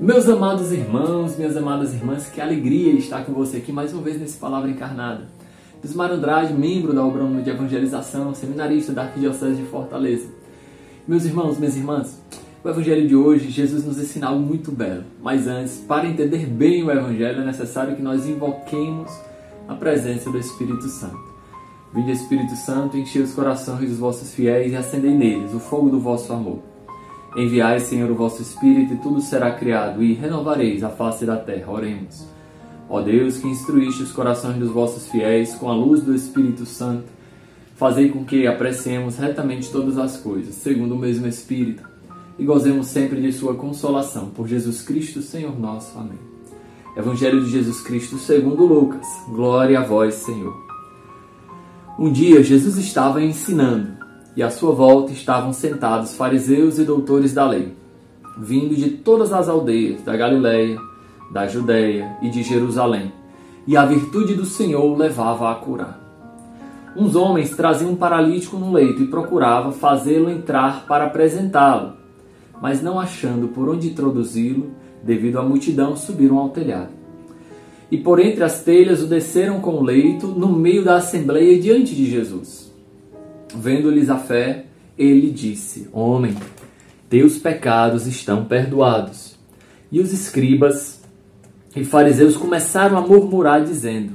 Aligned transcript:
Meus 0.00 0.28
amados 0.28 0.70
irmãos, 0.70 1.36
minhas 1.36 1.56
amadas 1.56 1.92
irmãs, 1.92 2.28
que 2.28 2.40
alegria 2.40 2.92
estar 2.92 3.24
com 3.24 3.32
você 3.32 3.56
aqui 3.56 3.72
mais 3.72 3.92
uma 3.92 4.00
vez 4.00 4.16
nesse 4.16 4.38
Palavra 4.38 4.70
Encarnada. 4.70 5.26
Desmar 5.82 6.12
Andrade, 6.12 6.54
membro 6.54 6.94
da 6.94 7.04
Obra 7.04 7.24
de 7.42 7.50
Evangelização, 7.50 8.32
seminarista 8.32 8.92
da 8.92 9.02
Arquidiocese 9.02 9.56
de 9.56 9.64
Fortaleza. 9.64 10.28
Meus 11.06 11.24
irmãos, 11.24 11.58
minhas 11.58 11.76
irmãs, 11.76 12.22
o 12.62 12.68
Evangelho 12.68 13.08
de 13.08 13.16
hoje, 13.16 13.50
Jesus 13.50 13.84
nos 13.84 13.98
ensina 13.98 14.28
algo 14.28 14.40
muito 14.40 14.70
belo. 14.70 15.02
Mas 15.20 15.48
antes, 15.48 15.78
para 15.78 16.06
entender 16.06 16.46
bem 16.46 16.84
o 16.84 16.92
Evangelho, 16.92 17.42
é 17.42 17.44
necessário 17.44 17.96
que 17.96 18.02
nós 18.02 18.24
invoquemos 18.24 19.10
a 19.66 19.74
presença 19.74 20.30
do 20.30 20.38
Espírito 20.38 20.88
Santo. 20.88 21.18
Vinde 21.92 22.12
Espírito 22.12 22.54
Santo, 22.54 22.96
enchei 22.96 23.20
os 23.20 23.34
corações 23.34 23.88
dos 23.88 23.98
vossos 23.98 24.32
fiéis 24.32 24.72
e 24.72 24.76
acendei 24.76 25.12
neles 25.12 25.52
o 25.52 25.58
fogo 25.58 25.90
do 25.90 25.98
vosso 25.98 26.32
amor. 26.32 26.77
Enviai, 27.38 27.78
Senhor, 27.78 28.10
o 28.10 28.16
vosso 28.16 28.42
Espírito, 28.42 28.94
e 28.94 28.96
tudo 28.96 29.20
será 29.20 29.52
criado, 29.52 30.02
e 30.02 30.12
renovareis 30.12 30.82
a 30.82 30.88
face 30.88 31.24
da 31.24 31.36
terra. 31.36 31.70
Oremos. 31.70 32.26
Ó 32.90 33.00
Deus, 33.00 33.38
que 33.38 33.46
instruíste 33.46 34.02
os 34.02 34.10
corações 34.10 34.56
dos 34.56 34.72
vossos 34.72 35.06
fiéis 35.06 35.54
com 35.54 35.70
a 35.70 35.74
luz 35.74 36.02
do 36.02 36.12
Espírito 36.12 36.66
Santo, 36.66 37.04
fazei 37.76 38.08
com 38.08 38.24
que 38.24 38.48
apreciemos 38.48 39.18
retamente 39.18 39.70
todas 39.70 39.98
as 39.98 40.16
coisas, 40.16 40.56
segundo 40.56 40.96
o 40.96 40.98
mesmo 40.98 41.28
Espírito, 41.28 41.88
e 42.36 42.44
gozemos 42.44 42.88
sempre 42.88 43.20
de 43.20 43.32
sua 43.32 43.54
consolação. 43.54 44.30
Por 44.30 44.48
Jesus 44.48 44.82
Cristo, 44.82 45.22
Senhor 45.22 45.56
nosso. 45.56 45.96
Amém. 45.96 46.18
Evangelho 46.96 47.44
de 47.44 47.52
Jesus 47.52 47.80
Cristo 47.82 48.18
segundo 48.18 48.66
Lucas. 48.66 49.06
Glória 49.28 49.78
a 49.78 49.84
vós, 49.84 50.14
Senhor. 50.14 50.56
Um 51.96 52.10
dia 52.10 52.42
Jesus 52.42 52.78
estava 52.78 53.22
ensinando 53.22 53.97
e 54.38 54.42
à 54.42 54.50
sua 54.50 54.70
volta 54.70 55.10
estavam 55.10 55.52
sentados 55.52 56.14
fariseus 56.14 56.78
e 56.78 56.84
doutores 56.84 57.34
da 57.34 57.44
lei, 57.44 57.72
vindo 58.38 58.72
de 58.76 58.88
todas 58.90 59.32
as 59.32 59.48
aldeias 59.48 60.00
da 60.02 60.16
Galiléia, 60.16 60.78
da 61.28 61.48
Judéia 61.48 62.16
e 62.22 62.30
de 62.30 62.44
Jerusalém, 62.44 63.12
e 63.66 63.76
a 63.76 63.84
virtude 63.84 64.34
do 64.34 64.44
Senhor 64.44 64.96
levava 64.96 65.50
a 65.50 65.56
curar. 65.56 65.98
Uns 66.96 67.16
homens 67.16 67.50
traziam 67.50 67.90
um 67.90 67.96
paralítico 67.96 68.56
no 68.56 68.72
leito 68.72 69.02
e 69.02 69.08
procuravam 69.08 69.72
fazê-lo 69.72 70.30
entrar 70.30 70.86
para 70.86 71.06
apresentá-lo, 71.06 71.94
mas 72.62 72.80
não 72.80 73.00
achando 73.00 73.48
por 73.48 73.68
onde 73.68 73.88
introduzi-lo, 73.88 74.70
devido 75.02 75.40
à 75.40 75.42
multidão, 75.42 75.96
subiram 75.96 76.38
ao 76.38 76.50
telhado. 76.50 76.90
E 77.90 77.98
por 77.98 78.20
entre 78.20 78.44
as 78.44 78.62
telhas 78.62 79.02
o 79.02 79.08
desceram 79.08 79.58
com 79.58 79.78
o 79.78 79.82
leito 79.82 80.28
no 80.28 80.52
meio 80.52 80.84
da 80.84 80.94
assembleia 80.94 81.58
diante 81.58 81.92
de 81.92 82.08
Jesus. 82.08 82.67
Vendo-lhes 83.58 84.08
a 84.08 84.16
fé, 84.16 84.66
ele 84.96 85.32
disse: 85.32 85.88
Homem, 85.92 86.32
teus 87.10 87.38
pecados 87.38 88.06
estão 88.06 88.44
perdoados. 88.44 89.36
E 89.90 89.98
os 89.98 90.12
escribas 90.12 91.02
e 91.74 91.84
fariseus 91.84 92.36
começaram 92.36 92.96
a 92.96 93.00
murmurar, 93.00 93.64
dizendo: 93.64 94.12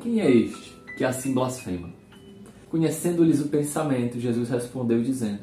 Quem 0.00 0.20
é 0.20 0.28
este 0.28 0.76
que 0.98 1.04
assim 1.04 1.32
blasfema? 1.32 1.90
Conhecendo-lhes 2.70 3.40
o 3.40 3.46
pensamento, 3.48 4.18
Jesus 4.18 4.50
respondeu, 4.50 5.00
dizendo: 5.00 5.38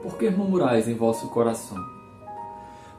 Por 0.00 0.16
que 0.16 0.30
murmurais 0.30 0.86
em 0.86 0.94
vosso 0.94 1.26
coração? 1.30 1.84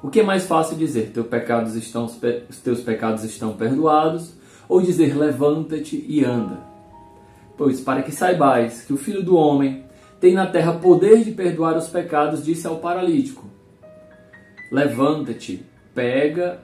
O 0.04 0.10
que 0.10 0.20
é 0.20 0.24
mais 0.24 0.46
fácil 0.46 0.76
dizer: 0.76 1.12
Teus 1.14 1.28
pecados 1.28 1.74
estão, 1.74 2.04
os 2.04 2.58
teus 2.58 2.82
pecados 2.82 3.24
estão 3.24 3.54
perdoados? 3.54 4.34
Ou 4.68 4.82
dizer: 4.82 5.16
Levanta-te 5.16 6.04
e 6.06 6.26
anda? 6.26 6.60
Pois, 7.58 7.80
para 7.80 8.04
que 8.04 8.12
saibais 8.12 8.82
que 8.82 8.92
o 8.92 8.98
Filho 8.98 9.24
do 9.24 9.38
Homem 9.38 9.85
tem 10.20 10.34
na 10.34 10.48
terra 10.48 10.74
poder 10.74 11.24
de 11.24 11.32
perdoar 11.32 11.78
os 11.78 11.88
pecados, 11.88 12.44
disse 12.44 12.68
ao 12.68 12.78
paralítico: 12.78 13.46
Levanta-te, 14.72 15.66
pega 15.94 16.60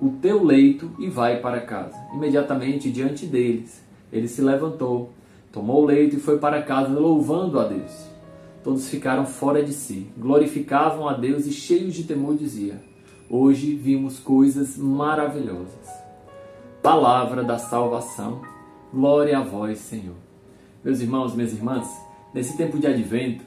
o 0.00 0.10
teu 0.10 0.44
leito 0.44 0.90
e 0.98 1.08
vai 1.08 1.40
para 1.40 1.60
casa. 1.60 1.96
Imediatamente 2.14 2.90
diante 2.90 3.26
deles, 3.26 3.82
ele 4.12 4.28
se 4.28 4.42
levantou, 4.42 5.12
tomou 5.52 5.82
o 5.82 5.86
leito 5.86 6.16
e 6.16 6.20
foi 6.20 6.38
para 6.38 6.62
casa, 6.62 6.98
louvando 6.98 7.58
a 7.58 7.64
Deus. 7.64 8.06
Todos 8.62 8.88
ficaram 8.88 9.24
fora 9.24 9.62
de 9.62 9.72
si, 9.72 10.08
glorificavam 10.16 11.08
a 11.08 11.14
Deus 11.14 11.46
e, 11.46 11.52
cheios 11.52 11.94
de 11.94 12.04
temor, 12.04 12.36
dizia: 12.36 12.80
Hoje 13.30 13.74
vimos 13.74 14.18
coisas 14.18 14.76
maravilhosas. 14.76 16.06
Palavra 16.82 17.42
da 17.42 17.58
salvação 17.58 18.40
Glória 18.92 19.38
a 19.38 19.42
vós, 19.42 19.78
Senhor. 19.80 20.14
Meus 20.82 21.00
irmãos, 21.00 21.34
minhas 21.34 21.52
irmãs, 21.52 21.86
nesse 22.36 22.54
tempo 22.54 22.78
de 22.78 22.86
advento, 22.86 23.42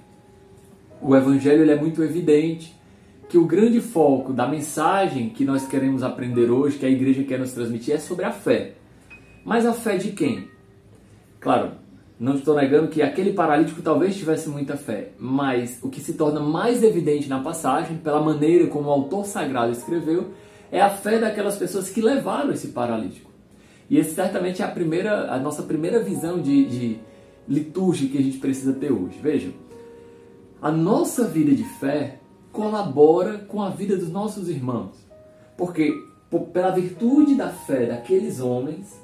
o 0.99 1.15
evangelho 1.15 1.69
é 1.69 1.75
muito 1.75 2.03
evidente 2.03 2.75
que 3.29 3.37
o 3.37 3.45
grande 3.45 3.79
foco 3.79 4.33
da 4.33 4.47
mensagem 4.47 5.29
que 5.29 5.45
nós 5.45 5.67
queremos 5.67 6.01
aprender 6.01 6.49
hoje, 6.49 6.79
que 6.79 6.87
a 6.87 6.89
igreja 6.89 7.23
quer 7.23 7.37
nos 7.37 7.51
transmitir, 7.51 7.93
é 7.93 7.99
sobre 7.99 8.25
a 8.25 8.31
fé. 8.31 8.73
Mas 9.45 9.63
a 9.63 9.73
fé 9.73 9.97
de 9.97 10.11
quem? 10.11 10.47
Claro, 11.39 11.73
não 12.19 12.33
estou 12.33 12.55
negando 12.55 12.87
que 12.87 13.03
aquele 13.03 13.31
paralítico 13.31 13.83
talvez 13.83 14.17
tivesse 14.17 14.49
muita 14.49 14.75
fé, 14.75 15.11
mas 15.19 15.77
o 15.83 15.89
que 15.89 16.01
se 16.01 16.13
torna 16.13 16.39
mais 16.39 16.81
evidente 16.81 17.29
na 17.29 17.41
passagem, 17.41 17.97
pela 17.97 18.19
maneira 18.19 18.65
como 18.65 18.89
o 18.89 18.91
autor 18.91 19.23
sagrado 19.23 19.71
escreveu, 19.71 20.31
é 20.71 20.81
a 20.81 20.89
fé 20.89 21.19
daquelas 21.19 21.57
pessoas 21.57 21.91
que 21.91 22.01
levaram 22.01 22.51
esse 22.51 22.69
paralítico. 22.69 23.29
E 23.87 23.99
esse 23.99 24.15
certamente 24.15 24.63
é 24.63 24.65
a 24.65 24.69
primeira, 24.69 25.31
a 25.31 25.37
nossa 25.37 25.61
primeira 25.61 25.99
visão 25.99 26.41
de, 26.41 26.65
de 26.65 26.99
litúrgia 27.49 28.07
que 28.07 28.17
a 28.17 28.21
gente 28.21 28.37
precisa 28.37 28.73
ter 28.73 28.91
hoje. 28.91 29.19
Vejam, 29.21 29.51
a 30.61 30.71
nossa 30.71 31.25
vida 31.25 31.53
de 31.53 31.63
fé 31.63 32.19
colabora 32.51 33.39
com 33.39 33.61
a 33.61 33.69
vida 33.69 33.97
dos 33.97 34.09
nossos 34.09 34.47
irmãos. 34.47 34.95
Porque 35.57 35.93
pela 36.53 36.69
virtude 36.69 37.35
da 37.35 37.49
fé 37.49 37.87
daqueles 37.87 38.39
homens, 38.39 39.01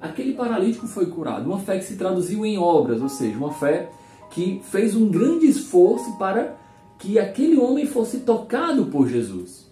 aquele 0.00 0.34
paralítico 0.34 0.86
foi 0.86 1.06
curado. 1.06 1.48
Uma 1.48 1.60
fé 1.60 1.78
que 1.78 1.84
se 1.84 1.96
traduziu 1.96 2.44
em 2.44 2.58
obras, 2.58 3.00
ou 3.00 3.08
seja, 3.08 3.38
uma 3.38 3.52
fé 3.52 3.90
que 4.30 4.60
fez 4.64 4.96
um 4.96 5.08
grande 5.08 5.46
esforço 5.46 6.16
para 6.18 6.56
que 6.98 7.18
aquele 7.18 7.58
homem 7.58 7.86
fosse 7.86 8.20
tocado 8.20 8.86
por 8.86 9.08
Jesus. 9.08 9.70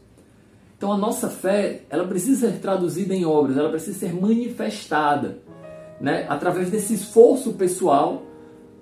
Então 0.76 0.92
a 0.92 0.96
nossa 0.96 1.28
fé, 1.28 1.82
ela 1.90 2.06
precisa 2.06 2.50
ser 2.50 2.60
traduzida 2.60 3.14
em 3.14 3.24
obras, 3.24 3.56
ela 3.56 3.68
precisa 3.68 3.98
ser 3.98 4.14
manifestada, 4.14 5.40
né? 6.00 6.26
Através 6.28 6.70
desse 6.70 6.94
esforço 6.94 7.52
pessoal. 7.54 8.22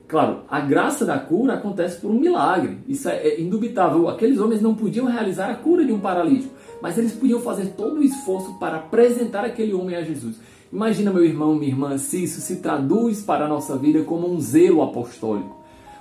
Claro, 0.09 0.43
a 0.49 0.61
graça 0.61 1.05
da 1.05 1.19
cura 1.19 1.55
acontece 1.55 2.01
por 2.01 2.11
um 2.11 2.19
milagre. 2.19 2.79
Isso 2.87 3.09
é, 3.09 3.17
é 3.17 3.41
indubitável. 3.41 4.09
Aqueles 4.09 4.39
homens 4.39 4.63
não 4.63 4.75
podiam 4.75 5.07
realizar 5.07 5.51
a 5.51 5.57
cura 5.57 5.85
de 5.85 5.93
um 5.93 5.99
paralítico, 5.99 6.55
mas 6.81 6.97
eles 6.97 7.13
podiam 7.13 7.41
fazer 7.41 7.75
todo 7.77 7.99
o 7.99 8.05
esforço 8.05 8.55
para 8.59 8.77
apresentar 8.77 9.45
aquele 9.45 9.75
homem 9.75 9.97
a 9.97 10.03
Jesus. 10.03 10.37
Imagina, 10.73 11.13
meu 11.13 11.25
irmão, 11.25 11.55
minha 11.55 11.71
irmã, 11.71 11.99
se 11.99 12.23
isso 12.23 12.41
se 12.41 12.57
traduz 12.57 13.23
para 13.23 13.47
a 13.47 13.49
nossa 13.49 13.77
vida 13.77 14.03
como 14.05 14.29
um 14.29 14.41
zelo 14.41 14.83
apostólico, 14.83 15.57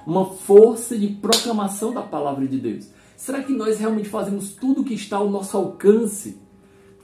uma 0.05 0.25
força 0.25 0.97
de 0.97 1.07
proclamação 1.07 1.93
da 1.93 2.01
palavra 2.01 2.47
de 2.47 2.57
Deus. 2.57 2.89
Será 3.15 3.41
que 3.41 3.53
nós 3.53 3.79
realmente 3.79 4.09
fazemos 4.09 4.49
tudo 4.51 4.81
o 4.81 4.83
que 4.83 4.93
está 4.93 5.17
ao 5.17 5.29
nosso 5.29 5.55
alcance 5.55 6.37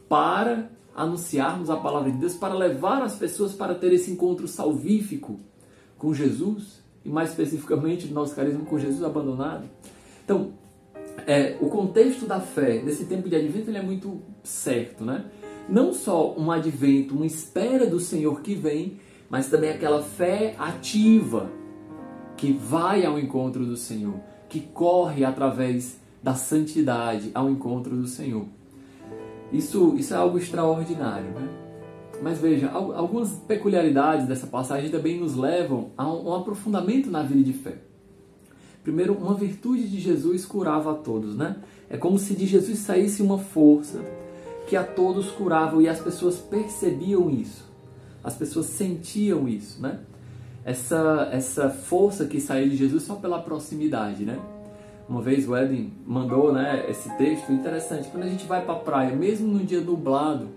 para 0.10 0.70
anunciarmos 0.96 1.70
a 1.70 1.78
palavra 1.78 2.12
de 2.12 2.18
Deus, 2.18 2.34
para 2.34 2.54
levar 2.54 3.02
as 3.02 3.16
pessoas 3.16 3.54
para 3.54 3.76
ter 3.76 3.94
esse 3.94 4.12
encontro 4.12 4.48
salvífico 4.48 5.40
com 5.98 6.14
Jesus? 6.14 6.82
E 7.04 7.10
mais 7.10 7.30
especificamente, 7.30 8.08
no 8.08 8.14
nosso 8.14 8.36
carisma 8.36 8.64
com 8.66 8.78
Jesus 8.78 9.04
abandonado? 9.04 9.68
Então, 10.24 10.54
é, 11.26 11.58
o 11.60 11.68
contexto 11.70 12.26
da 12.26 12.40
fé 12.40 12.82
nesse 12.82 13.06
tempo 13.06 13.30
de 13.30 13.36
advento 13.36 13.70
ele 13.70 13.78
é 13.78 13.84
muito 13.84 14.22
certo, 14.44 15.04
né? 15.04 15.26
Não 15.70 15.94
só 15.94 16.36
um 16.38 16.52
advento, 16.52 17.16
uma 17.16 17.26
espera 17.26 17.86
do 17.86 18.00
Senhor 18.00 18.42
que 18.42 18.56
vem, 18.56 19.00
mas 19.30 19.48
também 19.48 19.70
aquela 19.70 20.02
fé 20.02 20.56
ativa 20.58 21.50
que 22.36 22.52
vai 22.52 23.06
ao 23.06 23.20
encontro 23.20 23.66
do 23.66 23.78
Senhor, 23.78 24.16
que 24.50 24.60
corre 24.60 25.24
através 25.24 26.00
da 26.22 26.34
santidade 26.36 27.32
ao 27.34 27.50
encontro 27.50 27.96
do 27.96 28.08
Senhor. 28.08 28.46
Isso, 29.52 29.96
isso 29.98 30.14
é 30.14 30.18
algo 30.18 30.38
extraordinário, 30.38 31.30
né? 31.32 31.48
Mas 32.22 32.38
veja, 32.40 32.70
algumas 32.70 33.32
peculiaridades 33.32 34.28
dessa 34.28 34.46
passagem 34.46 34.92
também 34.92 35.20
nos 35.20 35.36
levam 35.36 35.90
a 35.98 36.08
um 36.12 36.34
aprofundamento 36.36 37.10
na 37.10 37.24
vida 37.24 37.44
de 37.44 37.54
fé. 37.54 37.78
Primeiro, 38.84 39.14
uma 39.14 39.34
virtude 39.34 39.88
de 39.88 40.00
Jesus 40.00 40.46
curava 40.46 40.92
a 40.92 40.96
todos, 40.96 41.36
né? 41.36 41.58
É 41.90 41.98
como 41.98 42.18
se 42.20 42.36
de 42.36 42.46
Jesus 42.46 42.80
saísse 42.80 43.22
uma 43.22 43.38
força 43.38 44.02
que 44.68 44.76
a 44.76 44.84
todos 44.84 45.30
curava 45.32 45.82
e 45.82 45.88
as 45.88 46.00
pessoas 46.00 46.38
percebiam 46.38 47.30
isso. 47.30 47.66
As 48.24 48.36
pessoas 48.36 48.68
sentiam 48.68 49.48
isso, 49.48 49.82
né? 49.82 50.00
Essa, 50.64 51.30
essa 51.32 51.70
força 51.70 52.26
que 52.26 52.40
saiu 52.40 52.70
de 52.70 52.78
Jesus 52.78 53.04
só 53.04 53.16
pela 53.16 53.42
proximidade, 53.42 54.24
né? 54.24 54.40
Uma 55.12 55.22
vez 55.22 55.46
o 55.46 55.58
Edwin 55.58 55.92
mandou 56.08 56.54
né, 56.54 56.86
esse 56.90 57.10
texto 57.18 57.52
interessante. 57.52 58.08
Quando 58.08 58.24
a 58.24 58.30
gente 58.30 58.46
vai 58.46 58.64
para 58.64 58.76
a 58.76 58.80
praia, 58.80 59.14
mesmo 59.14 59.46
num 59.46 59.66
dia 59.66 59.82
nublado, 59.82 60.48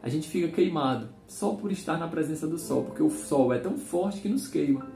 a 0.00 0.08
gente 0.08 0.28
fica 0.28 0.46
queimado 0.46 1.08
só 1.26 1.50
por 1.50 1.72
estar 1.72 1.98
na 1.98 2.06
presença 2.06 2.46
do 2.46 2.56
sol, 2.58 2.84
porque 2.84 3.02
o 3.02 3.10
sol 3.10 3.52
é 3.52 3.58
tão 3.58 3.76
forte 3.76 4.20
que 4.20 4.28
nos 4.28 4.46
queima. 4.46 4.86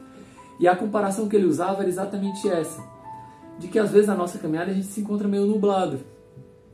E 0.60 0.68
a 0.68 0.76
comparação 0.76 1.28
que 1.28 1.34
ele 1.34 1.46
usava 1.46 1.80
era 1.80 1.88
exatamente 1.88 2.48
essa: 2.48 2.80
de 3.58 3.66
que 3.66 3.76
às 3.76 3.90
vezes 3.90 4.06
na 4.06 4.14
nossa 4.14 4.38
caminhada 4.38 4.70
a 4.70 4.74
gente 4.74 4.86
se 4.86 5.00
encontra 5.00 5.26
meio 5.26 5.46
nublado. 5.46 5.98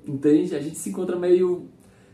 entende? 0.07 0.55
A 0.55 0.61
gente 0.61 0.77
se 0.77 0.91
encontra 0.91 1.17
meio 1.17 1.71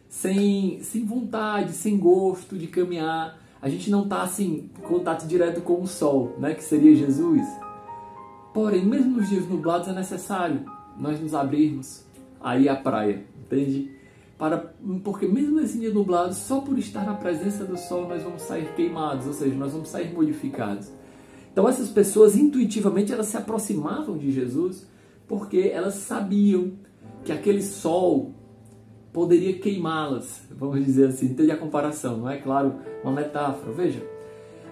sem, 0.08 0.80
sem 0.80 1.04
vontade, 1.04 1.72
sem 1.72 1.98
gosto 1.98 2.56
de 2.56 2.68
caminhar. 2.68 3.36
A 3.60 3.68
gente 3.68 3.90
não 3.90 4.04
está 4.04 4.22
assim, 4.22 4.70
em 4.78 4.82
contato 4.82 5.26
direto 5.26 5.60
com 5.60 5.82
o 5.82 5.88
sol, 5.88 6.36
né, 6.38 6.54
que 6.54 6.62
seria 6.62 6.94
Jesus. 6.94 7.63
Porém, 8.54 8.86
mesmo 8.86 9.16
nos 9.16 9.28
dias 9.28 9.48
nublados 9.48 9.88
é 9.88 9.92
necessário 9.92 10.64
nós 10.96 11.20
nos 11.20 11.34
abrirmos 11.34 12.04
aí 12.40 12.68
à 12.68 12.76
praia, 12.76 13.24
entende? 13.44 13.90
Para, 14.38 14.72
porque 15.02 15.26
mesmo 15.26 15.60
nesse 15.60 15.78
dia 15.78 15.92
nublado, 15.92 16.32
só 16.34 16.60
por 16.60 16.78
estar 16.78 17.04
na 17.04 17.14
presença 17.14 17.64
do 17.64 17.76
sol 17.76 18.08
nós 18.08 18.22
vamos 18.22 18.42
sair 18.42 18.72
queimados, 18.76 19.26
ou 19.26 19.32
seja, 19.32 19.56
nós 19.56 19.72
vamos 19.72 19.88
sair 19.88 20.14
modificados. 20.14 20.88
Então 21.52 21.68
essas 21.68 21.88
pessoas 21.88 22.36
intuitivamente 22.36 23.12
elas 23.12 23.26
se 23.26 23.36
aproximavam 23.36 24.16
de 24.16 24.30
Jesus 24.30 24.86
porque 25.26 25.70
elas 25.72 25.94
sabiam 25.94 26.74
que 27.24 27.32
aquele 27.32 27.62
sol 27.62 28.34
poderia 29.12 29.58
queimá-las, 29.58 30.42
vamos 30.50 30.84
dizer 30.84 31.08
assim, 31.08 31.26
entende 31.26 31.50
a 31.50 31.56
comparação, 31.56 32.18
não 32.18 32.30
é 32.30 32.36
claro 32.36 32.74
uma 33.02 33.12
metáfora. 33.12 33.72
Veja, 33.72 34.00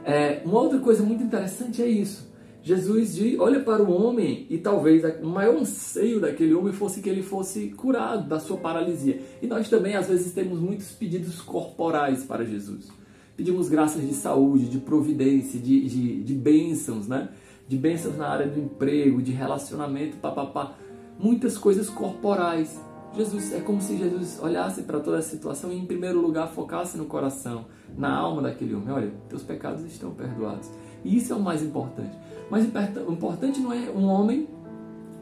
é, 0.05 0.41
uma 0.45 0.61
outra 0.61 0.79
coisa 0.79 1.03
muito 1.03 1.25
interessante 1.25 1.83
é 1.83 1.89
isso. 1.89 2.32
Jesus 2.63 3.19
olha 3.41 3.59
para 3.61 3.83
o 3.83 3.91
homem 3.91 4.47
e 4.49 4.57
talvez 4.57 5.03
o 5.21 5.27
maior 5.27 5.57
anseio 5.57 6.21
daquele 6.21 6.55
homem 6.55 6.73
fosse 6.73 7.01
que 7.01 7.09
ele 7.09 7.23
fosse 7.23 7.71
curado 7.71 8.29
da 8.29 8.39
sua 8.39 8.57
paralisia. 8.57 9.21
E 9.43 9.49
nós 9.49 9.69
também, 9.69 9.97
às 9.97 10.09
vezes, 10.09 10.33
temos 10.33 10.61
muitos 10.61 10.93
pedidos 10.93 11.41
corporais 11.41 12.23
para 12.23 12.45
Jesus. 12.45 12.89
Pedimos 13.37 13.69
graças 13.69 14.07
de 14.07 14.15
saúde, 14.15 14.69
de 14.69 14.79
providência, 14.79 15.59
de, 15.59 15.89
de, 15.89 16.23
de 16.23 16.35
bênçãos, 16.35 17.09
né? 17.09 17.31
De 17.67 17.77
bênçãos 17.77 18.17
na 18.17 18.29
área 18.29 18.47
do 18.47 18.61
emprego, 18.61 19.21
de 19.21 19.33
relacionamento, 19.33 20.19
papapá. 20.19 20.77
Muitas 21.19 21.59
coisas 21.59 21.91
corporais. 21.91 22.81
Jesus, 23.17 23.53
é 23.53 23.61
como 23.61 23.81
se 23.81 23.97
Jesus 23.97 24.39
olhasse 24.41 24.83
para 24.83 25.01
toda 25.01 25.19
a 25.19 25.23
situação 25.23 25.73
e, 25.73 25.79
em 25.79 25.85
primeiro 25.85 26.21
lugar, 26.21 26.49
focasse 26.49 26.97
no 26.97 27.07
coração, 27.07 27.67
na 27.97 28.15
alma 28.15 28.41
daquele 28.41 28.75
homem. 28.75 28.91
Olha, 28.91 29.13
teus 29.29 29.43
pecados 29.43 29.85
estão 29.85 30.13
perdoados. 30.13 30.71
E 31.05 31.17
isso 31.17 31.33
é 31.33 31.37
o 31.37 31.41
mais 31.41 31.63
importante. 31.63 32.17
Mas 32.51 32.65
o 32.65 33.13
importante 33.13 33.61
não 33.61 33.73
é 33.73 33.91
um 33.91 34.05
homem 34.05 34.49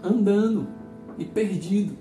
andando 0.02 0.66
e 1.18 1.24
perdido. 1.24 1.94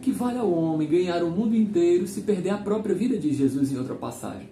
Que 0.00 0.12
vale 0.12 0.38
ao 0.38 0.50
homem 0.50 0.88
ganhar 0.88 1.22
o 1.22 1.30
mundo 1.30 1.54
inteiro 1.54 2.06
se 2.06 2.22
perder 2.22 2.50
a 2.50 2.58
própria 2.58 2.94
vida 2.94 3.18
de 3.18 3.32
Jesus 3.32 3.72
em 3.72 3.78
outra 3.78 3.94
passagem. 3.94 4.48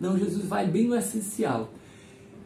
Não, 0.00 0.18
Jesus 0.18 0.44
vai 0.44 0.66
bem 0.66 0.88
no 0.88 0.94
essencial. 0.94 1.70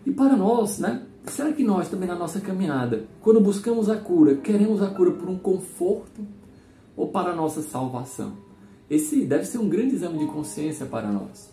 E 0.04 0.10
para 0.10 0.36
nós, 0.36 0.78
né? 0.78 1.02
Será 1.26 1.52
que 1.52 1.62
nós 1.62 1.88
também 1.88 2.08
na 2.08 2.14
nossa 2.14 2.40
caminhada, 2.40 3.04
quando 3.20 3.40
buscamos 3.40 3.90
a 3.90 3.96
cura, 3.96 4.36
queremos 4.36 4.82
a 4.82 4.88
cura 4.88 5.12
por 5.12 5.28
um 5.28 5.38
conforto 5.38 6.26
ou 6.96 7.08
para 7.08 7.30
a 7.32 7.36
nossa 7.36 7.60
salvação? 7.60 8.32
Esse 8.88 9.24
deve 9.24 9.44
ser 9.44 9.58
um 9.58 9.68
grande 9.68 9.94
exame 9.94 10.18
de 10.18 10.26
consciência 10.26 10.86
para 10.86 11.12
nós. 11.12 11.52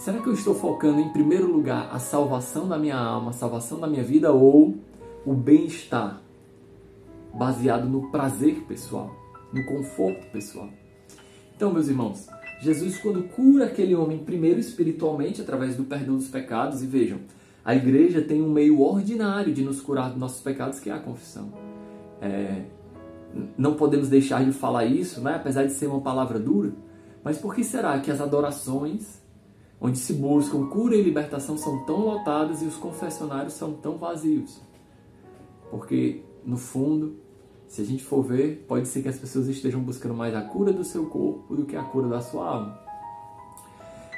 Será 0.00 0.18
que 0.18 0.28
eu 0.28 0.32
estou 0.32 0.54
focando 0.54 0.98
em 0.98 1.10
primeiro 1.10 1.46
lugar 1.46 1.90
a 1.92 1.98
salvação 1.98 2.66
da 2.66 2.78
minha 2.78 2.96
alma, 2.96 3.32
a 3.32 3.34
salvação 3.34 3.78
da 3.78 3.86
minha 3.86 4.02
vida 4.02 4.32
ou 4.32 4.78
o 5.26 5.34
bem-estar 5.34 6.22
baseado 7.34 7.86
no 7.86 8.10
prazer 8.10 8.64
pessoal, 8.66 9.14
no 9.52 9.62
conforto 9.66 10.26
pessoal? 10.32 10.70
Então, 11.54 11.70
meus 11.70 11.88
irmãos, 11.88 12.26
Jesus, 12.62 12.96
quando 12.96 13.24
cura 13.24 13.66
aquele 13.66 13.94
homem, 13.94 14.16
primeiro 14.16 14.58
espiritualmente, 14.58 15.42
através 15.42 15.76
do 15.76 15.84
perdão 15.84 16.16
dos 16.16 16.28
pecados, 16.28 16.82
e 16.82 16.86
vejam, 16.86 17.18
a 17.62 17.74
igreja 17.74 18.22
tem 18.22 18.40
um 18.40 18.50
meio 18.50 18.80
ordinário 18.80 19.52
de 19.52 19.62
nos 19.62 19.82
curar 19.82 20.08
dos 20.08 20.18
nossos 20.18 20.40
pecados, 20.40 20.80
que 20.80 20.88
é 20.88 20.94
a 20.94 20.98
confissão. 20.98 21.52
É, 22.22 22.62
não 23.54 23.74
podemos 23.74 24.08
deixar 24.08 24.42
de 24.46 24.52
falar 24.52 24.86
isso, 24.86 25.20
né? 25.20 25.34
apesar 25.34 25.64
de 25.64 25.74
ser 25.74 25.88
uma 25.88 26.00
palavra 26.00 26.38
dura, 26.38 26.72
mas 27.22 27.36
por 27.36 27.54
que 27.54 27.62
será 27.62 28.00
que 28.00 28.10
as 28.10 28.18
adorações 28.18 29.19
onde 29.80 29.98
se 29.98 30.12
buscam 30.12 30.66
cura 30.66 30.94
e 30.94 31.02
libertação 31.02 31.56
são 31.56 31.84
tão 31.84 32.00
lotadas 32.00 32.60
e 32.60 32.66
os 32.66 32.76
confessionários 32.76 33.54
são 33.54 33.72
tão 33.72 33.96
vazios. 33.96 34.60
Porque, 35.70 36.22
no 36.44 36.56
fundo, 36.56 37.16
se 37.66 37.80
a 37.80 37.84
gente 37.84 38.04
for 38.04 38.22
ver, 38.22 38.64
pode 38.68 38.88
ser 38.88 39.00
que 39.00 39.08
as 39.08 39.18
pessoas 39.18 39.48
estejam 39.48 39.80
buscando 39.80 40.14
mais 40.14 40.34
a 40.34 40.42
cura 40.42 40.72
do 40.72 40.84
seu 40.84 41.06
corpo 41.06 41.54
do 41.54 41.64
que 41.64 41.76
a 41.76 41.82
cura 41.82 42.08
da 42.08 42.20
sua 42.20 42.46
alma. 42.46 42.78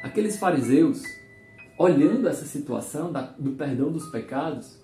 Aqueles 0.02 0.36
fariseus, 0.36 1.02
olhando 1.78 2.28
essa 2.28 2.44
situação 2.44 3.12
do 3.38 3.52
perdão 3.52 3.92
dos 3.92 4.06
pecados, 4.06 4.78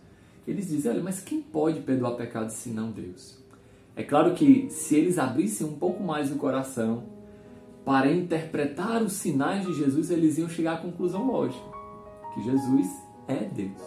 eles 0.46 0.69
dizem: 0.69 0.92
olha, 0.92 1.02
mas 1.02 1.20
quem 1.20 1.42
pode 1.42 1.80
perdoar 1.80 2.12
pecados 2.12 2.54
se 2.54 2.69
não 2.69 2.92
Deus? 2.92 3.38
É 3.96 4.04
claro 4.04 4.34
que 4.34 4.70
se 4.70 4.94
eles 4.94 5.19
abrissem 5.19 5.66
um 5.66 5.75
pouco 5.75 6.04
mais 6.04 6.30
o 6.30 6.36
coração, 6.36 7.17
para 7.88 8.12
interpretar 8.12 9.02
os 9.02 9.14
sinais 9.14 9.64
de 9.64 9.73
Jesus, 9.73 10.11
eles 10.11 10.37
iam 10.37 10.46
chegar 10.46 10.75
à 10.75 10.76
conclusão 10.76 11.26
lógica: 11.26 11.64
que 12.35 12.43
Jesus 12.43 12.87
é 13.26 13.46
Deus. 13.46 13.81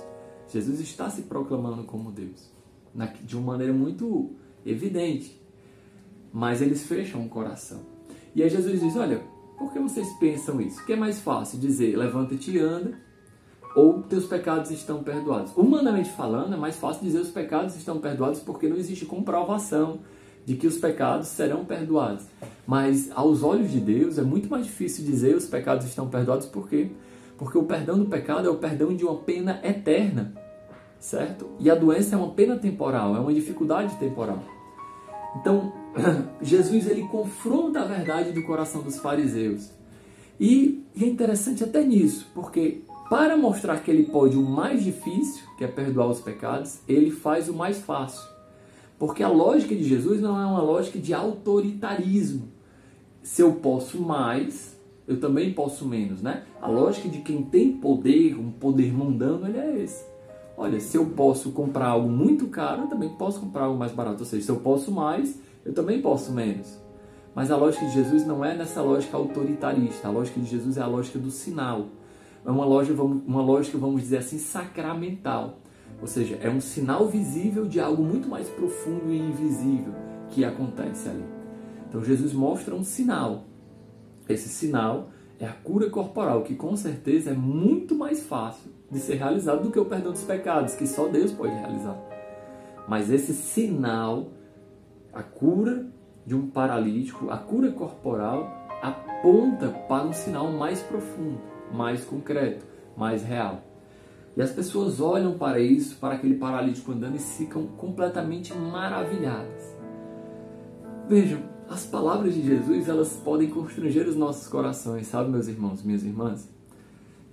Jesus 0.47 0.79
está 0.79 1.07
se 1.07 1.21
proclamando 1.21 1.83
como 1.83 2.11
Deus, 2.11 2.51
de 3.21 3.37
uma 3.37 3.51
maneira 3.51 3.71
muito 3.71 4.31
evidente. 4.65 5.39
Mas 6.33 6.63
eles 6.63 6.83
fecham 6.83 7.23
o 7.23 7.29
coração. 7.29 7.81
E 8.33 8.41
aí 8.41 8.49
Jesus 8.49 8.81
diz: 8.81 8.95
Olha, 8.95 9.21
por 9.55 9.71
que 9.71 9.77
vocês 9.77 10.09
pensam 10.13 10.59
isso? 10.59 10.81
O 10.81 10.85
que 10.87 10.93
é 10.93 10.97
mais 10.97 11.19
fácil 11.19 11.59
dizer 11.59 11.95
levanta-te 11.95 12.49
e 12.49 12.59
anda, 12.59 12.97
ou 13.75 14.01
teus 14.01 14.25
pecados 14.25 14.71
estão 14.71 15.03
perdoados? 15.03 15.55
Humanamente 15.55 16.09
falando, 16.09 16.55
é 16.55 16.57
mais 16.57 16.75
fácil 16.75 17.03
dizer 17.03 17.19
os 17.19 17.29
pecados 17.29 17.75
estão 17.75 17.99
perdoados 17.99 18.39
porque 18.39 18.67
não 18.67 18.77
existe 18.77 19.05
comprovação 19.05 19.99
de 20.45 20.55
que 20.55 20.67
os 20.67 20.77
pecados 20.77 21.27
serão 21.27 21.65
perdoados. 21.65 22.25
Mas 22.65 23.11
aos 23.13 23.43
olhos 23.43 23.71
de 23.71 23.79
Deus 23.79 24.17
é 24.17 24.21
muito 24.21 24.49
mais 24.49 24.65
difícil 24.65 25.05
dizer 25.05 25.35
os 25.35 25.45
pecados 25.45 25.85
estão 25.85 26.07
perdoados, 26.07 26.47
por 26.47 26.67
quê? 26.67 26.91
Porque 27.37 27.57
o 27.57 27.63
perdão 27.63 27.97
do 27.97 28.05
pecado 28.05 28.47
é 28.47 28.51
o 28.51 28.57
perdão 28.57 28.95
de 28.95 29.03
uma 29.03 29.15
pena 29.17 29.59
eterna, 29.63 30.33
certo? 30.99 31.49
E 31.59 31.69
a 31.69 31.75
doença 31.75 32.15
é 32.15 32.17
uma 32.17 32.31
pena 32.31 32.57
temporal, 32.57 33.15
é 33.15 33.19
uma 33.19 33.33
dificuldade 33.33 33.95
temporal. 33.95 34.43
Então, 35.39 35.73
Jesus 36.41 36.87
ele 36.87 37.07
confronta 37.07 37.81
a 37.81 37.85
verdade 37.85 38.31
do 38.31 38.43
coração 38.43 38.81
dos 38.81 38.97
fariseus. 38.97 39.71
E, 40.39 40.83
e 40.95 41.03
é 41.03 41.07
interessante 41.07 41.63
até 41.63 41.83
nisso, 41.83 42.27
porque 42.33 42.83
para 43.09 43.35
mostrar 43.35 43.79
que 43.83 43.91
ele 43.91 44.03
pode 44.03 44.37
o 44.37 44.41
mais 44.41 44.83
difícil, 44.83 45.43
que 45.57 45.63
é 45.63 45.67
perdoar 45.67 46.07
os 46.07 46.21
pecados, 46.21 46.79
ele 46.87 47.11
faz 47.11 47.49
o 47.49 47.53
mais 47.53 47.79
fácil. 47.79 48.21
Porque 49.01 49.23
a 49.23 49.29
lógica 49.29 49.75
de 49.75 49.83
Jesus 49.83 50.21
não 50.21 50.39
é 50.39 50.45
uma 50.45 50.61
lógica 50.61 50.99
de 50.99 51.11
autoritarismo. 51.11 52.49
Se 53.23 53.41
eu 53.41 53.53
posso 53.53 53.99
mais, 53.99 54.79
eu 55.07 55.19
também 55.19 55.51
posso 55.53 55.87
menos, 55.87 56.21
né? 56.21 56.43
A 56.61 56.67
lógica 56.67 57.09
de 57.09 57.17
quem 57.21 57.41
tem 57.41 57.71
poder, 57.71 58.37
um 58.37 58.51
poder 58.51 58.93
mundano, 58.93 59.47
ele 59.47 59.57
é 59.57 59.81
esse. 59.81 60.05
Olha, 60.55 60.79
se 60.79 60.95
eu 60.95 61.07
posso 61.07 61.49
comprar 61.51 61.87
algo 61.87 62.07
muito 62.07 62.45
caro, 62.49 62.83
eu 62.83 62.87
também 62.89 63.09
posso 63.09 63.39
comprar 63.39 63.63
algo 63.63 63.79
mais 63.79 63.91
barato. 63.91 64.19
Ou 64.19 64.25
seja, 64.25 64.45
se 64.45 64.51
eu 64.51 64.57
posso 64.57 64.91
mais, 64.91 65.41
eu 65.65 65.73
também 65.73 65.99
posso 65.99 66.31
menos. 66.31 66.77
Mas 67.33 67.49
a 67.49 67.57
lógica 67.57 67.83
de 67.87 67.93
Jesus 67.93 68.23
não 68.23 68.45
é 68.45 68.55
nessa 68.55 68.83
lógica 68.83 69.17
autoritarista. 69.17 70.09
A 70.09 70.11
lógica 70.11 70.39
de 70.39 70.45
Jesus 70.45 70.77
é 70.77 70.81
a 70.81 70.85
lógica 70.85 71.17
do 71.17 71.31
sinal. 71.31 71.87
É 72.45 72.51
uma 72.51 72.65
lógica, 72.65 73.01
uma 73.01 73.41
lógica, 73.41 73.79
vamos 73.79 74.01
dizer 74.01 74.17
assim, 74.17 74.37
sacramental. 74.37 75.57
Ou 75.99 76.07
seja, 76.07 76.37
é 76.41 76.49
um 76.49 76.61
sinal 76.61 77.07
visível 77.07 77.65
de 77.65 77.79
algo 77.79 78.03
muito 78.03 78.27
mais 78.27 78.47
profundo 78.49 79.11
e 79.11 79.17
invisível 79.17 79.93
que 80.29 80.45
acontece 80.45 81.09
ali. 81.09 81.25
Então 81.87 82.03
Jesus 82.03 82.33
mostra 82.33 82.73
um 82.73 82.83
sinal. 82.83 83.45
Esse 84.27 84.49
sinal 84.49 85.09
é 85.39 85.45
a 85.45 85.53
cura 85.53 85.89
corporal, 85.89 86.43
que 86.43 86.55
com 86.55 86.75
certeza 86.75 87.31
é 87.31 87.33
muito 87.33 87.95
mais 87.95 88.23
fácil 88.23 88.71
de 88.89 88.99
ser 88.99 89.15
realizado 89.15 89.63
do 89.63 89.71
que 89.71 89.79
o 89.79 89.85
perdão 89.85 90.11
dos 90.11 90.23
pecados, 90.23 90.75
que 90.75 90.87
só 90.87 91.07
Deus 91.07 91.31
pode 91.31 91.53
realizar. 91.53 91.97
Mas 92.87 93.09
esse 93.09 93.33
sinal, 93.33 94.27
a 95.13 95.23
cura 95.23 95.87
de 96.25 96.35
um 96.35 96.47
paralítico, 96.47 97.29
a 97.29 97.37
cura 97.37 97.71
corporal, 97.71 98.67
aponta 98.81 99.69
para 99.87 100.05
um 100.05 100.13
sinal 100.13 100.51
mais 100.51 100.81
profundo, 100.81 101.39
mais 101.73 102.03
concreto, 102.03 102.65
mais 102.95 103.23
real. 103.23 103.61
E 104.35 104.41
as 104.41 104.51
pessoas 104.51 104.99
olham 104.99 105.37
para 105.37 105.59
isso, 105.59 105.97
para 105.97 106.15
aquele 106.15 106.35
paralítico 106.35 106.91
andando 106.91 107.15
e 107.15 107.19
ficam 107.19 107.67
completamente 107.67 108.53
maravilhadas. 108.53 109.75
Vejam, 111.07 111.41
as 111.69 111.85
palavras 111.85 112.33
de 112.33 112.41
Jesus, 112.41 112.87
elas 112.87 113.13
podem 113.17 113.49
constranger 113.49 114.07
os 114.07 114.15
nossos 114.15 114.47
corações, 114.47 115.07
sabe, 115.07 115.29
meus 115.29 115.47
irmãos, 115.47 115.83
minhas 115.83 116.03
irmãs? 116.03 116.49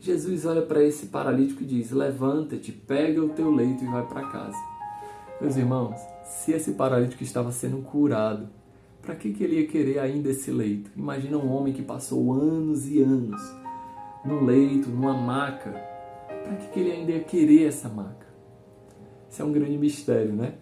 Jesus 0.00 0.47
olha 0.47 0.62
para 0.62 0.83
esse 0.83 1.07
paralítico 1.07 1.62
e 1.62 1.67
diz: 1.67 1.90
Levanta-te, 1.90 2.73
pega 2.73 3.23
o 3.23 3.31
teu 3.31 3.50
leito 3.50 3.85
e 3.85 3.88
vai 3.88 4.07
para 4.07 4.28
casa. 4.28 4.57
Meus 5.40 5.57
irmãos, 5.57 5.97
se 6.25 6.52
esse 6.52 6.73
paralítico 6.73 7.23
estava 7.23 7.50
sendo 7.50 7.78
curado, 7.78 8.49
para 9.02 9.14
que, 9.14 9.33
que 9.33 9.43
ele 9.43 9.61
ia 9.61 9.67
querer 9.67 9.99
ainda 9.99 10.31
esse 10.31 10.50
leito? 10.50 10.90
Imagina 10.97 11.37
um 11.37 11.50
homem 11.52 11.73
que 11.73 11.83
passou 11.83 12.33
anos 12.33 12.88
e 12.88 13.00
anos 13.00 13.40
no 14.25 14.45
leito, 14.45 14.88
numa 14.88 15.14
maca, 15.14 15.73
para 16.45 16.57
que, 16.57 16.80
ele 16.80 16.92
ainda 16.92 17.12
ia 17.12 17.21
querer 17.21 17.66
essa 17.66 17.88
maca? 17.88 18.26
Isso 19.30 19.42
é 19.42 19.45
um 19.45 19.52
grande 19.52 19.76
mistério, 19.76 20.33
né? 20.33 20.54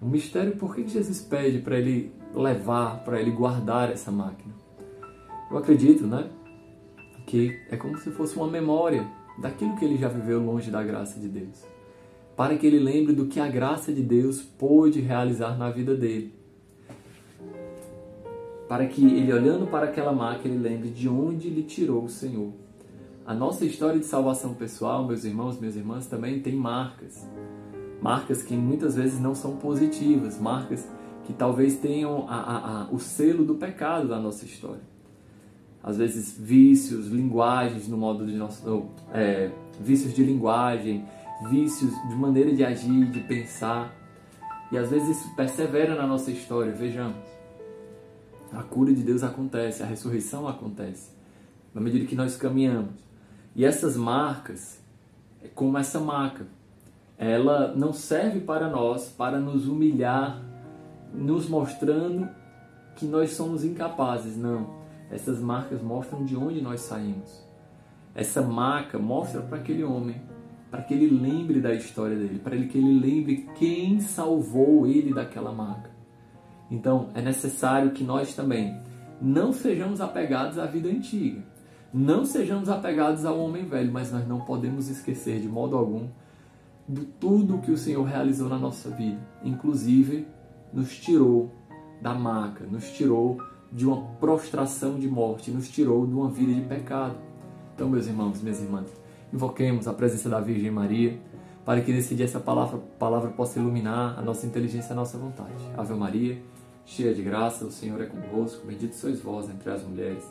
Um 0.00 0.08
mistério 0.08 0.56
por 0.56 0.74
que 0.74 0.86
Jesus 0.86 1.20
pede 1.20 1.58
para 1.58 1.78
ele 1.78 2.12
levar, 2.34 3.04
para 3.04 3.20
ele 3.20 3.30
guardar 3.30 3.90
essa 3.90 4.10
máquina. 4.10 4.54
Eu 5.50 5.58
acredito, 5.58 6.06
né? 6.06 6.28
Que 7.26 7.60
é 7.70 7.76
como 7.76 7.98
se 7.98 8.10
fosse 8.10 8.36
uma 8.36 8.48
memória 8.48 9.06
daquilo 9.38 9.76
que 9.76 9.84
ele 9.84 9.96
já 9.96 10.08
viveu 10.08 10.42
longe 10.42 10.70
da 10.70 10.82
graça 10.82 11.20
de 11.20 11.28
Deus. 11.28 11.64
Para 12.36 12.56
que 12.56 12.66
ele 12.66 12.78
lembre 12.78 13.12
do 13.12 13.26
que 13.26 13.38
a 13.38 13.48
graça 13.48 13.92
de 13.92 14.02
Deus 14.02 14.40
pôde 14.40 15.00
realizar 15.00 15.56
na 15.56 15.70
vida 15.70 15.94
dele. 15.94 16.34
Para 18.68 18.86
que 18.86 19.04
ele, 19.04 19.32
olhando 19.32 19.66
para 19.66 19.86
aquela 19.86 20.12
máquina, 20.12 20.54
ele 20.54 20.62
lembre 20.62 20.88
de 20.88 21.08
onde 21.08 21.48
ele 21.48 21.62
tirou 21.62 22.04
o 22.04 22.08
Senhor. 22.08 22.52
A 23.24 23.34
nossa 23.34 23.64
história 23.64 24.00
de 24.00 24.04
salvação 24.04 24.52
pessoal, 24.52 25.06
meus 25.06 25.24
irmãos, 25.24 25.58
minhas 25.58 25.76
irmãs, 25.76 26.06
também 26.06 26.40
tem 26.40 26.56
marcas. 26.56 27.24
Marcas 28.00 28.42
que 28.42 28.54
muitas 28.54 28.96
vezes 28.96 29.20
não 29.20 29.32
são 29.32 29.56
positivas, 29.56 30.40
marcas 30.40 30.88
que 31.24 31.32
talvez 31.32 31.76
tenham 31.76 32.28
a, 32.28 32.34
a, 32.34 32.82
a, 32.82 32.90
o 32.90 32.98
selo 32.98 33.44
do 33.44 33.54
pecado 33.54 34.08
da 34.08 34.18
nossa 34.18 34.44
história. 34.44 34.82
Às 35.80 35.98
vezes 35.98 36.36
vícios, 36.36 37.06
linguagens 37.06 37.86
no 37.86 37.96
modo 37.96 38.26
de 38.26 38.36
nosso, 38.36 38.86
é, 39.12 39.52
vícios 39.80 40.12
de 40.12 40.24
linguagem, 40.24 41.04
vícios 41.48 41.92
de 42.08 42.16
maneira 42.16 42.52
de 42.52 42.64
agir, 42.64 43.08
de 43.08 43.20
pensar. 43.20 43.94
E 44.72 44.76
às 44.76 44.90
vezes 44.90 45.18
isso 45.18 45.36
persevera 45.36 45.94
na 45.94 46.08
nossa 46.08 46.32
história. 46.32 46.72
Vejamos, 46.72 47.16
a 48.52 48.64
cura 48.64 48.92
de 48.92 49.02
Deus 49.04 49.22
acontece, 49.22 49.80
a 49.80 49.86
ressurreição 49.86 50.48
acontece, 50.48 51.12
na 51.72 51.80
medida 51.80 52.04
que 52.04 52.16
nós 52.16 52.36
caminhamos. 52.36 53.11
E 53.54 53.64
essas 53.64 53.96
marcas, 53.96 54.80
como 55.54 55.76
essa 55.78 56.00
marca, 56.00 56.46
ela 57.18 57.74
não 57.74 57.92
serve 57.92 58.40
para 58.40 58.68
nós 58.68 59.08
para 59.10 59.38
nos 59.38 59.68
humilhar 59.68 60.42
nos 61.14 61.48
mostrando 61.48 62.28
que 62.96 63.06
nós 63.06 63.32
somos 63.32 63.64
incapazes, 63.64 64.36
não. 64.36 64.82
Essas 65.10 65.40
marcas 65.40 65.82
mostram 65.82 66.24
de 66.24 66.36
onde 66.36 66.60
nós 66.60 66.80
saímos. 66.80 67.42
Essa 68.14 68.42
marca 68.42 68.98
mostra 68.98 69.40
para 69.42 69.58
aquele 69.58 69.84
homem, 69.84 70.20
para 70.70 70.82
que 70.82 70.94
ele 70.94 71.08
lembre 71.08 71.60
da 71.60 71.74
história 71.74 72.16
dele, 72.16 72.38
para 72.38 72.56
que 72.56 72.78
ele 72.78 72.98
lembre 72.98 73.48
quem 73.58 74.00
salvou 74.00 74.86
ele 74.86 75.12
daquela 75.12 75.52
marca. 75.52 75.90
Então, 76.70 77.10
é 77.14 77.20
necessário 77.20 77.90
que 77.92 78.02
nós 78.02 78.34
também 78.34 78.80
não 79.20 79.52
sejamos 79.52 80.00
apegados 80.00 80.58
à 80.58 80.64
vida 80.64 80.88
antiga, 80.88 81.42
não 81.92 82.24
sejamos 82.24 82.68
apegados 82.68 83.24
ao 83.24 83.38
homem 83.38 83.66
velho, 83.66 83.92
mas 83.92 84.10
nós 84.10 84.26
não 84.26 84.40
podemos 84.40 84.88
esquecer 84.88 85.40
de 85.40 85.48
modo 85.48 85.76
algum 85.76 86.08
de 86.88 87.04
tudo 87.04 87.58
que 87.58 87.70
o 87.70 87.76
Senhor 87.76 88.02
realizou 88.02 88.48
na 88.48 88.58
nossa 88.58 88.90
vida, 88.90 89.20
inclusive 89.44 90.26
nos 90.72 90.96
tirou 90.96 91.52
da 92.00 92.14
maca, 92.14 92.64
nos 92.64 92.90
tirou 92.90 93.38
de 93.70 93.86
uma 93.86 94.02
prostração 94.20 94.98
de 94.98 95.08
morte, 95.08 95.50
nos 95.50 95.68
tirou 95.68 96.06
de 96.06 96.12
uma 96.12 96.28
vida 96.28 96.52
de 96.52 96.62
pecado. 96.62 97.16
Então, 97.74 97.88
meus 97.88 98.06
irmãos, 98.06 98.42
minhas 98.42 98.60
irmãs, 98.60 98.88
invoquemos 99.32 99.86
a 99.86 99.92
presença 99.92 100.28
da 100.28 100.40
Virgem 100.40 100.70
Maria 100.70 101.18
para 101.64 101.80
que 101.80 101.92
nesse 101.92 102.14
dia 102.14 102.24
essa 102.24 102.40
palavra, 102.40 102.78
palavra 102.98 103.30
possa 103.30 103.58
iluminar 103.58 104.18
a 104.18 104.22
nossa 104.22 104.46
inteligência 104.46 104.90
e 104.90 104.92
a 104.92 104.96
nossa 104.96 105.16
vontade. 105.16 105.64
Ave 105.76 105.94
Maria, 105.94 106.42
cheia 106.84 107.14
de 107.14 107.22
graça, 107.22 107.64
o 107.64 107.70
Senhor 107.70 108.00
é 108.00 108.06
convosco, 108.06 108.66
bendito 108.66 108.94
sois 108.94 109.20
vós 109.20 109.48
entre 109.48 109.70
as 109.70 109.82
mulheres, 109.82 110.24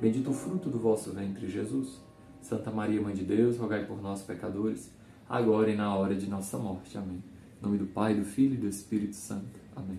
bendito 0.00 0.30
o 0.30 0.34
fruto 0.34 0.68
do 0.68 0.78
vosso 0.78 1.12
ventre, 1.12 1.48
Jesus. 1.48 2.00
Santa 2.40 2.70
Maria, 2.70 3.00
Mãe 3.00 3.14
de 3.14 3.24
Deus, 3.24 3.58
rogai 3.58 3.84
por 3.84 4.00
nós, 4.00 4.22
pecadores, 4.22 4.90
agora 5.28 5.70
e 5.70 5.76
na 5.76 5.94
hora 5.94 6.14
de 6.14 6.28
nossa 6.28 6.56
morte. 6.56 6.96
Amém. 6.96 7.22
Em 7.60 7.62
nome 7.62 7.78
do 7.78 7.86
Pai, 7.86 8.14
do 8.14 8.24
Filho 8.24 8.54
e 8.54 8.58
do 8.58 8.68
Espírito 8.68 9.16
Santo. 9.16 9.58
Amém. 9.74 9.98